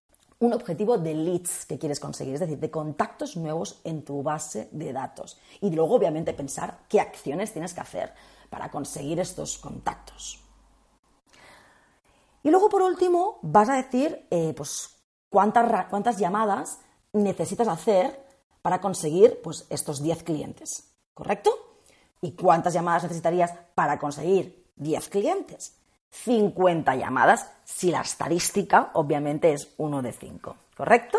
un 0.46 0.54
objetivo 0.54 0.98
de 0.98 1.14
leads 1.14 1.66
que 1.66 1.80
quieres 1.80 2.00
conseguir, 2.00 2.34
es 2.34 2.42
decir, 2.42 2.60
de 2.60 2.70
contactos 2.70 3.38
nuevos 3.38 3.80
en 3.86 4.04
tu 4.04 4.22
base 4.22 4.68
de 4.72 4.92
datos. 4.92 5.40
Y 5.62 5.70
luego, 5.72 5.96
obviamente, 5.96 6.34
pensar 6.34 6.80
qué 6.90 7.00
acciones 7.00 7.54
tienes 7.54 7.74
que 7.74 7.80
hacer 7.80 8.14
para 8.50 8.70
conseguir 8.70 9.20
estos 9.20 9.58
contactos. 9.58 10.40
Y 12.44 12.50
luego, 12.50 12.68
por 12.68 12.82
último, 12.82 13.40
vas 13.42 13.70
a 13.70 13.76
decir 13.76 14.28
eh, 14.30 14.54
pues, 14.56 14.90
cuántas, 15.30 15.86
cuántas 15.86 16.18
llamadas 16.18 16.80
necesitas 17.14 17.70
hacer 17.70 18.22
para 18.62 18.82
conseguir 18.82 19.40
pues, 19.42 19.66
estos 19.70 20.04
10 20.04 20.24
clientes, 20.24 20.94
¿correcto? 21.14 21.52
¿Y 22.22 22.34
cuántas 22.34 22.74
llamadas 22.74 23.04
necesitarías 23.04 23.54
para 23.76 23.98
conseguir 23.98 24.70
10 24.76 25.08
clientes? 25.08 25.78
50 26.14 26.96
llamadas 26.96 27.50
si 27.64 27.90
la 27.90 28.02
estadística 28.02 28.92
obviamente 28.94 29.52
es 29.52 29.74
1 29.78 30.02
de 30.04 30.12
5, 30.12 30.56
¿correcto? 30.78 31.18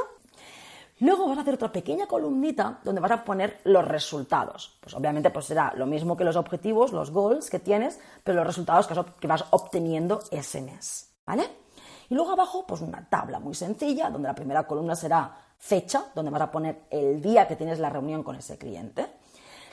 Luego 1.01 1.29
vas 1.29 1.39
a 1.39 1.41
hacer 1.41 1.55
otra 1.55 1.73
pequeña 1.73 2.07
columnita 2.07 2.79
donde 2.85 3.01
vas 3.01 3.11
a 3.11 3.25
poner 3.25 3.61
los 3.65 3.87
resultados. 3.87 4.79
Pues 4.81 4.95
obviamente 4.95 5.31
pues 5.31 5.47
será 5.47 5.73
lo 5.75 5.87
mismo 5.87 6.17
que 6.17 6.23
los 6.23 6.37
objetivos, 6.37 6.93
los 6.93 7.11
goals 7.11 7.51
que 7.51 7.59
tienes, 7.59 7.99
pero 8.23 8.37
los 8.39 8.47
resultados 8.47 8.87
que 9.19 9.27
vas 9.27 9.45
obteniendo 9.51 10.23
ese 10.31 10.63
mes, 10.63 11.11
¿vale? 11.27 11.45
Y 12.09 12.15
luego 12.15 12.31
abajo 12.31 12.65
pues 12.65 12.81
una 12.81 13.05
tabla 13.11 13.41
muy 13.41 13.55
sencilla 13.55 14.11
donde 14.11 14.29
la 14.29 14.35
primera 14.35 14.65
columna 14.65 14.95
será 14.95 15.37
fecha, 15.59 16.05
donde 16.15 16.31
vas 16.31 16.43
a 16.43 16.53
poner 16.53 16.83
el 16.91 17.21
día 17.21 17.49
que 17.49 17.57
tienes 17.57 17.81
la 17.81 17.91
reunión 17.91 18.23
con 18.23 18.37
ese 18.37 18.57
cliente. 18.57 19.09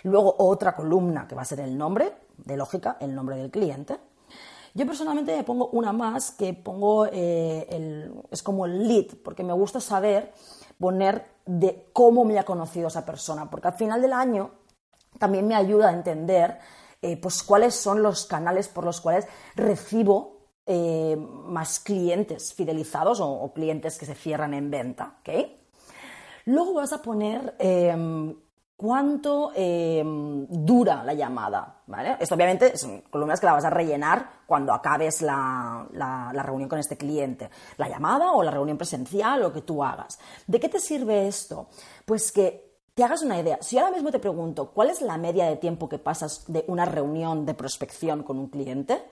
Luego 0.03 0.35
otra 0.39 0.75
columna 0.75 1.27
que 1.27 1.35
va 1.35 1.43
a 1.43 1.45
ser 1.45 1.59
el 1.59 1.77
nombre, 1.77 2.11
de 2.37 2.57
lógica, 2.57 2.97
el 2.99 3.13
nombre 3.13 3.35
del 3.35 3.51
cliente. 3.51 3.99
Yo 4.73 4.85
personalmente 4.85 5.35
me 5.35 5.43
pongo 5.43 5.67
una 5.69 5.91
más 5.91 6.31
que 6.31 6.53
pongo, 6.53 7.05
eh, 7.11 8.11
es 8.31 8.41
como 8.41 8.65
el 8.65 8.87
lead, 8.87 9.17
porque 9.23 9.43
me 9.43 9.53
gusta 9.53 9.79
saber 9.81 10.31
poner 10.79 11.25
de 11.45 11.89
cómo 11.93 12.23
me 12.23 12.39
ha 12.39 12.43
conocido 12.43 12.87
esa 12.87 13.05
persona, 13.05 13.49
porque 13.49 13.67
al 13.67 13.73
final 13.73 14.01
del 14.01 14.13
año 14.13 14.51
también 15.19 15.47
me 15.47 15.55
ayuda 15.55 15.89
a 15.89 15.93
entender 15.93 16.59
eh, 17.01 17.17
pues 17.17 17.43
cuáles 17.43 17.75
son 17.75 18.01
los 18.01 18.25
canales 18.25 18.67
por 18.67 18.85
los 18.85 19.01
cuales 19.01 19.27
recibo 19.55 20.41
eh, 20.65 21.17
más 21.17 21.79
clientes 21.79 22.53
fidelizados 22.53 23.19
o, 23.21 23.51
clientes 23.53 23.97
que 23.97 24.05
se 24.05 24.15
cierran 24.15 24.53
en 24.53 24.71
venta. 24.71 25.17
Luego 26.45 26.73
vas 26.75 26.93
a 26.93 27.01
poner 27.01 27.55
em, 27.59 28.35
cuánto 28.81 29.51
em, 29.53 30.47
dura 30.49 31.03
la 31.03 31.13
llamada, 31.13 31.81
¿vale? 31.85 32.17
Esto 32.19 32.33
obviamente 32.33 32.75
son 32.75 33.01
columnas 33.01 33.39
que 33.39 33.45
la 33.45 33.53
vas 33.53 33.65
a 33.65 33.69
rellenar 33.69 34.41
cuando 34.47 34.73
acabes 34.73 35.21
la, 35.21 35.85
reunión 36.33 36.67
con 36.67 36.79
este 36.79 36.97
cliente, 36.97 37.51
la 37.77 37.87
llamada 37.87 38.31
o 38.31 38.41
la 38.41 38.49
reunión 38.49 38.79
presencial, 38.79 39.39
lo 39.39 39.53
que 39.53 39.61
tú 39.61 39.83
hagas. 39.83 40.17
¿De 40.47 40.59
qué 40.59 40.67
te 40.67 40.79
sirve 40.79 41.27
esto? 41.27 41.67
Pues 42.05 42.31
que 42.31 42.79
te 42.95 43.03
hagas 43.03 43.21
una 43.21 43.39
idea. 43.39 43.59
Si 43.61 43.77
ahora 43.77 43.91
mismo 43.91 44.09
te 44.09 44.17
pregunto, 44.17 44.71
¿cuál 44.71 44.89
es 44.89 45.01
la 45.01 45.17
media 45.17 45.45
de 45.45 45.57
tiempo 45.57 45.87
que 45.87 45.99
pasas 45.99 46.45
de 46.47 46.65
una 46.67 46.85
reunión 46.85 47.45
de 47.45 47.53
prospección 47.53 48.23
con 48.23 48.39
un 48.39 48.47
cliente? 48.47 49.03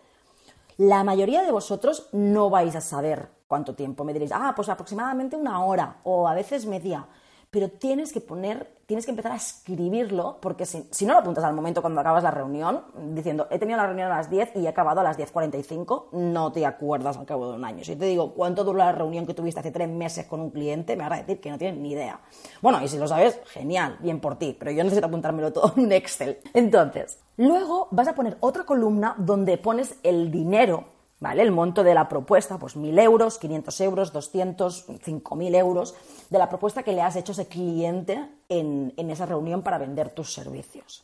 La 0.78 1.04
mayoría 1.04 1.44
de 1.44 1.52
vosotros 1.52 2.10
no 2.12 2.50
vais 2.50 2.76
a 2.76 2.82
saber 2.82 3.30
cuánto 3.48 3.76
tiempo. 3.76 4.04
Me 4.04 4.14
diréis, 4.14 4.32
ah, 4.34 4.54
pues 4.56 4.68
aproximadamente 4.68 5.36
una 5.36 5.64
hora 5.64 5.98
o 6.06 6.28
a 6.28 6.34
veces 6.34 6.66
media 6.66 7.06
pero 7.52 7.70
tienes 7.70 8.14
que 8.14 8.22
poner, 8.22 8.68
tienes 8.86 9.06
que 9.06 9.12
empezar 9.12 9.32
a 9.32 9.36
escribirlo, 9.36 10.38
porque 10.40 10.66
si, 10.66 11.06
no 11.06 11.14
lo 11.14 11.20
apuntas 11.20 11.44
al 11.44 11.56
momento 11.56 11.82
cuando 11.82 12.00
acabas 12.00 12.24
la 12.24 12.30
reunión, 12.30 12.84
diciendo, 13.14 13.48
he 13.50 13.58
tenido 13.58 13.78
la 13.78 13.88
reunión 13.88 14.12
a 14.12 14.18
las 14.18 14.30
10 14.30 14.56
y 14.58 14.66
he 14.66 14.68
acabado 14.68 15.00
a 15.00 15.04
las 15.04 15.18
10.45, 15.18 16.12
no 16.12 16.52
te 16.52 16.66
acuerdas 16.66 17.18
al 17.18 17.26
cabo 17.26 17.50
de 17.50 17.58
un 17.58 17.66
año. 17.66 17.84
Si 17.84 17.96
te 17.96 18.06
digo 18.06 18.34
cuánto 18.36 18.64
duró 18.64 18.78
la 18.78 18.92
reunión 18.92 19.26
que 19.26 19.34
tuviste 19.34 19.62
hace 19.62 19.72
tres 19.72 19.90
meses 19.90 20.28
con 20.28 20.42
un 20.42 20.52
cliente, 20.52 20.96
me 20.96 21.04
vas 21.04 21.14
a 21.14 21.24
decir 21.24 21.42
que 21.42 21.50
no 21.50 21.58
tienes 21.58 21.80
ni 21.80 21.92
idea. 21.92 22.20
Bueno, 22.62 22.84
y 22.84 22.88
si 22.88 23.00
lo 23.00 23.08
sabes, 23.08 23.40
genial, 23.48 23.98
bien 24.00 24.20
por 24.20 24.38
ti, 24.38 24.56
pero 24.58 24.70
yo 24.70 24.84
necesito 24.84 25.08
apuntármelo 25.08 25.52
todo 25.52 25.74
en 25.76 25.92
Excel. 25.92 26.38
Entonces, 26.54 27.20
luego 27.38 27.88
vas 27.90 28.08
a 28.08 28.14
poner 28.14 28.38
otra 28.42 28.64
columna 28.64 29.16
donde 29.18 29.58
pones 29.58 29.96
el 30.04 30.30
dinero 30.30 30.99
¿vale? 31.20 31.44
El 31.44 31.52
monto 31.52 31.84
de 31.84 31.94
la 31.94 32.08
propuesta, 32.08 32.58
pues 32.58 32.76
1.000 32.76 33.02
euros, 33.02 33.38
500 33.38 33.82
euros, 33.82 34.14
200, 34.14 34.88
5.000 34.88 35.56
euros, 35.56 35.96
de 36.30 36.38
la 36.38 36.50
propuesta 36.50 36.84
que 36.84 36.94
le 36.94 37.02
has 37.02 37.16
hecho 37.16 37.34
ese 37.34 37.48
cliente 37.48 38.30
en, 38.48 38.94
en 38.96 39.10
esa 39.10 39.26
reunión 39.26 39.62
para 39.62 39.78
vender 39.78 40.12
tus 40.12 40.34
servicios. 40.34 41.04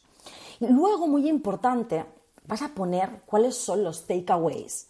Y 0.59 0.67
luego, 0.67 1.07
muy 1.07 1.27
importante, 1.27 2.05
vas 2.47 2.61
a 2.61 2.69
poner 2.69 3.21
cuáles 3.25 3.55
son 3.55 3.83
los 3.83 4.05
takeaways. 4.05 4.89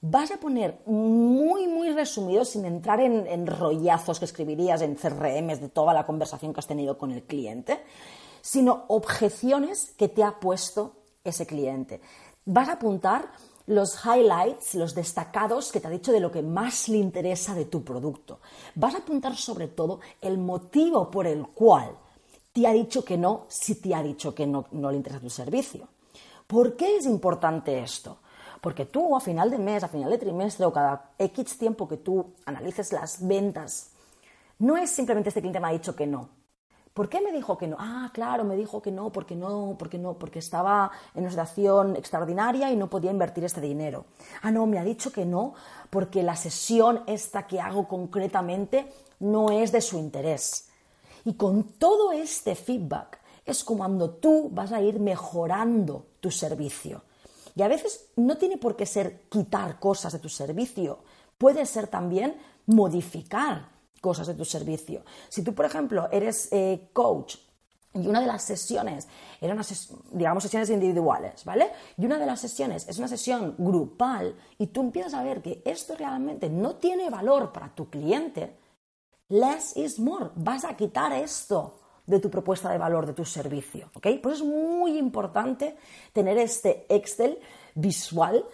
Vas 0.00 0.30
a 0.30 0.36
poner 0.36 0.82
muy, 0.86 1.66
muy 1.66 1.90
resumido, 1.90 2.44
sin 2.44 2.64
entrar 2.64 3.00
en, 3.00 3.26
en 3.26 3.46
rollazos 3.46 4.18
que 4.18 4.26
escribirías 4.26 4.82
en 4.82 4.94
CRMs 4.94 5.60
de 5.60 5.68
toda 5.68 5.92
la 5.92 6.06
conversación 6.06 6.52
que 6.52 6.60
has 6.60 6.66
tenido 6.66 6.96
con 6.96 7.10
el 7.10 7.24
cliente, 7.24 7.82
sino 8.40 8.84
objeciones 8.88 9.92
que 9.96 10.08
te 10.08 10.22
ha 10.22 10.38
puesto 10.38 10.96
ese 11.24 11.46
cliente. 11.46 12.00
Vas 12.44 12.68
a 12.68 12.74
apuntar 12.74 13.32
los 13.66 13.98
highlights, 14.04 14.74
los 14.74 14.94
destacados 14.94 15.72
que 15.72 15.80
te 15.80 15.88
ha 15.88 15.90
dicho 15.90 16.12
de 16.12 16.20
lo 16.20 16.30
que 16.30 16.42
más 16.42 16.88
le 16.88 16.98
interesa 16.98 17.54
de 17.54 17.64
tu 17.64 17.82
producto. 17.82 18.40
Vas 18.74 18.94
a 18.94 18.98
apuntar 18.98 19.36
sobre 19.36 19.68
todo 19.68 20.00
el 20.20 20.38
motivo 20.38 21.10
por 21.10 21.26
el 21.26 21.46
cual 21.48 21.90
te 22.52 22.66
ha 22.66 22.72
dicho 22.72 23.04
que 23.04 23.18
no 23.18 23.46
si 23.48 23.76
te 23.76 23.94
ha 23.94 24.02
dicho 24.02 24.34
que 24.34 24.46
no, 24.46 24.66
no 24.72 24.90
le 24.90 24.96
interesa 24.96 25.20
tu 25.20 25.30
servicio. 25.30 25.88
¿Por 26.46 26.76
qué 26.76 26.96
es 26.96 27.06
importante 27.06 27.80
esto? 27.80 28.18
Porque 28.60 28.86
tú 28.86 29.16
a 29.16 29.20
final 29.20 29.50
de 29.50 29.58
mes, 29.58 29.82
a 29.82 29.88
final 29.88 30.10
de 30.10 30.18
trimestre 30.18 30.64
o 30.64 30.72
cada 30.72 31.12
X 31.18 31.58
tiempo 31.58 31.88
que 31.88 31.98
tú 31.98 32.34
analices 32.46 32.92
las 32.92 33.26
ventas, 33.26 33.90
no 34.58 34.76
es 34.76 34.90
simplemente 34.90 35.28
este 35.28 35.40
cliente 35.40 35.60
me 35.60 35.68
ha 35.68 35.72
dicho 35.72 35.94
que 35.94 36.06
no, 36.06 36.30
¿Por 36.96 37.10
qué 37.10 37.20
me 37.20 37.30
dijo 37.30 37.58
que 37.58 37.66
no? 37.66 37.76
Ah, 37.78 38.08
claro, 38.10 38.42
me 38.42 38.56
dijo 38.56 38.80
que 38.80 38.90
no, 38.90 39.12
porque 39.12 39.36
no, 39.36 39.76
porque 39.78 39.98
no, 39.98 40.14
porque 40.14 40.38
estaba 40.38 40.90
en 41.14 41.24
una 41.24 41.30
situación 41.30 41.94
extraordinaria 41.94 42.72
y 42.72 42.76
no 42.76 42.88
podía 42.88 43.10
invertir 43.10 43.44
este 43.44 43.60
dinero. 43.60 44.06
Ah, 44.40 44.50
no, 44.50 44.64
me 44.64 44.78
ha 44.78 44.82
dicho 44.82 45.12
que 45.12 45.26
no, 45.26 45.52
porque 45.90 46.22
la 46.22 46.36
sesión 46.36 47.02
esta 47.06 47.46
que 47.46 47.60
hago 47.60 47.86
concretamente 47.86 48.90
no 49.20 49.50
es 49.50 49.72
de 49.72 49.82
su 49.82 49.98
interés. 49.98 50.70
Y 51.26 51.34
con 51.34 51.64
todo 51.64 52.12
este 52.12 52.54
feedback 52.54 53.20
es 53.44 53.62
como 53.62 53.80
cuando 53.80 54.12
tú 54.12 54.48
vas 54.50 54.72
a 54.72 54.80
ir 54.80 54.98
mejorando 54.98 56.06
tu 56.20 56.30
servicio. 56.30 57.02
Y 57.54 57.60
a 57.60 57.68
veces 57.68 58.08
no 58.16 58.38
tiene 58.38 58.56
por 58.56 58.74
qué 58.74 58.86
ser 58.86 59.28
quitar 59.28 59.78
cosas 59.78 60.14
de 60.14 60.18
tu 60.18 60.30
servicio, 60.30 61.00
puede 61.36 61.66
ser 61.66 61.88
también 61.88 62.40
modificar 62.64 63.75
cosas 64.06 64.28
de 64.28 64.34
tu 64.34 64.44
servicio. 64.44 65.02
Si 65.28 65.42
tú, 65.42 65.52
por 65.52 65.64
ejemplo, 65.64 66.08
eres 66.12 66.46
eh, 66.52 66.90
coach 66.92 67.38
y 67.92 68.06
una 68.06 68.20
de 68.20 68.28
las 68.28 68.44
sesiones 68.44 69.08
eran 69.40 69.58
digamos, 70.12 70.44
sesiones 70.44 70.70
individuales, 70.70 71.44
¿vale? 71.44 71.72
Y 71.96 72.06
una 72.06 72.16
de 72.16 72.26
las 72.26 72.40
sesiones 72.40 72.86
es 72.86 72.98
una 72.98 73.08
sesión 73.08 73.56
grupal 73.58 74.36
y 74.58 74.68
tú 74.68 74.82
empiezas 74.82 75.14
a 75.14 75.24
ver 75.24 75.42
que 75.42 75.60
esto 75.64 75.96
realmente 75.96 76.48
no 76.48 76.76
tiene 76.76 77.10
valor 77.10 77.52
para 77.52 77.74
tu 77.74 77.90
cliente, 77.90 78.56
less 79.28 79.76
is 79.76 79.98
more. 79.98 80.30
Vas 80.36 80.64
a 80.64 80.76
quitar 80.76 81.12
esto 81.12 81.80
de 82.06 82.20
tu 82.20 82.30
propuesta 82.30 82.70
de 82.70 82.78
valor, 82.78 83.06
de 83.06 83.12
tu 83.12 83.24
servicio, 83.24 83.90
¿ok? 83.96 84.06
Pues 84.22 84.36
es 84.36 84.44
muy 84.44 84.98
importante 84.98 85.76
tener 86.12 86.38
este 86.38 86.86
Excel 86.88 87.40
visual 87.74 88.44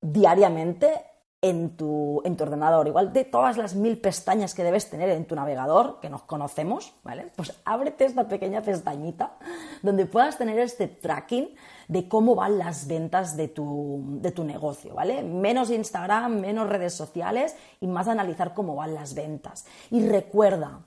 diariamente 0.00 1.15
en 1.50 1.76
tu, 1.76 2.22
ordenador, 2.24 2.86
igual 2.86 3.12
de 3.12 3.24
todas 3.24 3.56
las 3.56 3.74
mil 3.74 3.98
pestañas 3.98 4.54
que 4.54 4.64
debes 4.64 4.90
tener 4.90 5.08
en 5.10 5.24
tu 5.24 5.34
navegador, 5.34 6.00
que 6.00 6.08
nos 6.08 6.22
conocemos, 6.22 6.94
¿vale? 7.02 7.30
Pues 7.36 7.52
ábrete 7.64 8.04
esta 8.04 8.26
pequeña 8.28 8.62
pestañita 8.62 9.36
donde 9.82 10.06
puedas 10.06 10.38
tener 10.38 10.58
este 10.58 10.88
tracking 10.88 11.54
de 11.88 12.08
cómo 12.08 12.34
van 12.34 12.58
las 12.58 12.86
ventas 12.86 13.36
de 13.36 13.48
tu, 13.48 14.02
de 14.20 14.32
tu 14.32 14.44
negocio, 14.44 14.94
¿vale? 14.94 15.22
Menos 15.22 15.70
Instagram, 15.70 16.40
menos 16.40 16.68
redes 16.68 16.94
sociales 16.94 17.54
y 17.80 17.86
más 17.86 18.08
analizar 18.08 18.54
cómo 18.54 18.74
van 18.74 18.94
las 18.94 19.14
ventas. 19.14 19.66
Y 19.90 20.06
recuerda, 20.06 20.80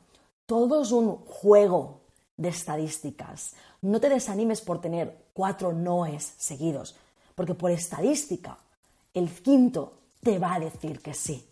todo 0.46 0.82
es 0.82 0.92
un 0.92 1.18
juego 1.26 2.02
de 2.36 2.50
estadísticas. 2.50 3.56
No 3.82 4.00
te 4.00 4.10
desanimes 4.10 4.62
por 4.62 4.82
tener 4.82 5.26
cuatro 5.34 5.72
noes 5.72 6.34
seguidos, 6.38 6.96
porque 7.36 7.56
por 7.56 7.72
estadística, 7.72 8.58
el 9.14 9.30
quinto 9.30 9.94
te 10.22 10.40
va 10.40 10.56
a 10.56 10.60
decir 10.60 11.02
que 11.02 11.14
sí. 11.14 11.50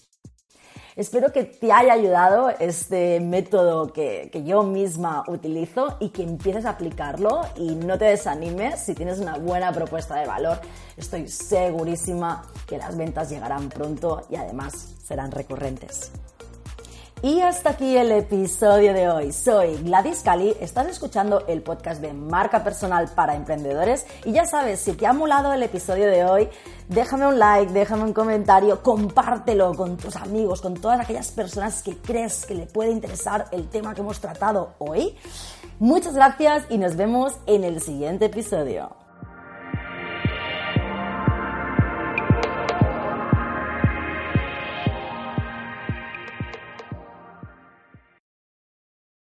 Espero 0.98 1.32
que 1.32 1.44
te 1.44 1.72
haya 1.72 1.94
ayudado 1.94 2.50
este 2.50 3.20
método 3.20 3.94
que, 3.94 4.32
yo 4.44 4.64
misma 4.64 5.24
utilizo 5.28 5.96
y 6.00 6.10
que 6.10 6.24
empieces 6.24 6.66
a 6.66 6.72
aplicarlo 6.72 7.42
y 7.56 7.76
no 7.76 8.00
te 8.00 8.06
desanimes 8.06 8.80
si 8.80 8.96
tienes 8.96 9.20
una 9.20 9.38
buena 9.38 9.72
propuesta 9.72 10.16
de 10.16 10.26
valor. 10.26 10.60
Estoy 10.98 11.28
segurísima 11.28 12.48
que 12.66 12.80
las 12.80 12.98
ventas 12.98 13.30
llegarán 13.30 13.70
pronto 13.70 14.26
y 14.32 14.38
además 14.38 14.96
serán 15.04 15.30
recurrentes. 15.30 16.12
Y 17.24 17.42
hasta 17.42 17.72
aquí 17.72 17.98
el 17.98 18.12
episodio 18.12 18.94
de 18.94 19.10
hoy. 19.10 19.34
Soy 19.34 19.76
Gladys 19.78 20.22
Cali, 20.22 20.56
estás 20.62 20.86
escuchando 20.88 21.46
el 21.48 21.64
podcast 21.64 22.00
de 22.00 22.14
marca 22.14 22.64
personal 22.64 23.10
para 23.16 23.36
emprendedores 23.36 24.06
y 24.24 24.34
ya 24.34 24.46
sabes, 24.46 24.82
si 24.82 24.94
te 24.94 25.08
ha 25.08 25.14
molado 25.14 25.52
el 25.52 25.64
episodio 25.64 26.06
de 26.06 26.26
hoy, 26.26 26.48
déjame 26.88 27.26
un 27.26 27.40
like, 27.40 27.74
déjame 27.74 28.04
un 28.04 28.14
comentario, 28.14 28.84
compártelo 28.84 29.74
con 29.74 29.98
tus 29.98 30.16
amigos, 30.16 30.62
con 30.62 30.76
todas 30.76 31.00
aquellas 31.00 31.32
personas 31.32 31.82
que 31.82 31.98
crees 31.98 32.46
que 32.46 32.54
le 32.54 32.68
puede 32.68 32.92
interesar 32.92 33.48
el 33.52 33.68
tema 33.68 33.96
que 33.96 34.02
hemos 34.02 34.20
tratado 34.20 34.76
hoy. 34.78 35.16
Muchas 35.80 36.14
gracias 36.14 36.66
y 36.70 36.78
nos 36.78 36.96
vemos 36.96 37.34
en 37.48 37.64
el 37.64 37.82
siguiente 37.82 38.26
episodio. 38.26 38.97